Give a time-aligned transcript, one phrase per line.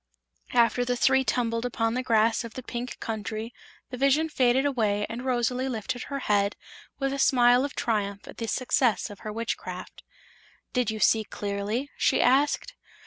[0.55, 3.53] After the three tumbled upon the grass of the Pink Country
[3.91, 6.55] the vision faded away and Rosalie lifted her head
[6.97, 10.01] with a smile of triumph at the success of her witchcraft.
[10.73, 12.73] "Did you see clearly?" she asked.